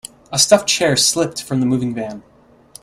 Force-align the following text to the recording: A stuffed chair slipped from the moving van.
A 0.31 0.39
stuffed 0.39 0.67
chair 0.67 0.97
slipped 0.97 1.43
from 1.43 1.59
the 1.59 1.65
moving 1.67 1.93
van. 1.93 2.23